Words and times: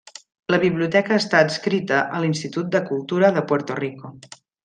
La 0.53 0.57
biblioteca 0.61 1.19
està 1.23 1.41
adscrita 1.47 1.99
a 2.19 2.23
l'Institut 2.25 2.73
de 2.77 2.83
Cultura 2.89 3.31
de 3.37 3.45
Puerto 3.53 3.77
Rico. 3.83 4.13